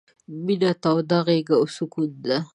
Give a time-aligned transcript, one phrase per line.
[0.45, 2.37] —مينه توده غېږه او سکون دی...